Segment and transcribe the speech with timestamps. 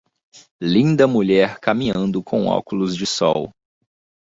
[0.59, 3.51] Linda mulher caminhando com óculos de sol.